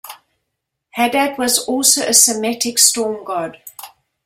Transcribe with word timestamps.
Hadad 0.95 1.37
was 1.37 1.59
also 1.59 2.01
a 2.01 2.11
Semitic 2.11 2.79
storm-god. 2.79 3.61